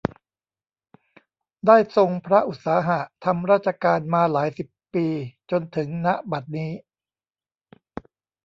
[1.67, 5.05] ได้ทรงพระอุตสาหะทำราชการมาหลายสิบปี
[5.51, 6.71] จนถึง ณ บัดนี้